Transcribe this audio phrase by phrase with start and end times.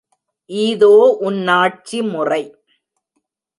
[0.49, 0.93] ஈதோ
[1.19, 2.43] உன் னைட்சிமுறை!